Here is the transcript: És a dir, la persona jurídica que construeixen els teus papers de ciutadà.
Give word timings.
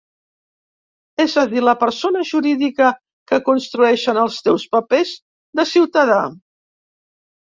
És 1.25 1.33
a 1.41 1.41
dir, 1.49 1.59
la 1.65 1.73
persona 1.83 2.23
jurídica 2.29 2.87
que 3.31 3.39
construeixen 3.49 4.21
els 4.21 4.39
teus 4.47 4.65
papers 4.77 5.13
de 5.61 5.67
ciutadà. 5.73 6.17